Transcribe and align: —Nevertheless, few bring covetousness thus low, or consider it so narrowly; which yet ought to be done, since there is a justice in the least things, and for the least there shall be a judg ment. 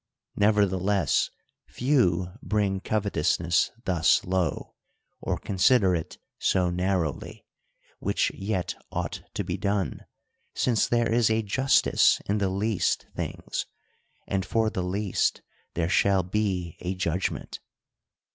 —Nevertheless, 0.35 1.29
few 1.67 2.31
bring 2.41 2.79
covetousness 2.79 3.69
thus 3.85 4.25
low, 4.25 4.73
or 5.19 5.37
consider 5.37 5.93
it 5.93 6.17
so 6.39 6.71
narrowly; 6.71 7.45
which 7.99 8.31
yet 8.33 8.73
ought 8.91 9.21
to 9.35 9.43
be 9.43 9.57
done, 9.57 10.07
since 10.55 10.87
there 10.87 11.13
is 11.13 11.29
a 11.29 11.43
justice 11.43 12.19
in 12.27 12.39
the 12.39 12.49
least 12.49 13.05
things, 13.15 13.67
and 14.25 14.43
for 14.43 14.71
the 14.71 14.81
least 14.81 15.43
there 15.75 15.87
shall 15.87 16.23
be 16.23 16.77
a 16.79 16.95
judg 16.95 17.29
ment. 17.29 17.59